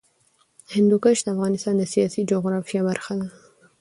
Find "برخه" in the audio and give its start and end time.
2.89-3.13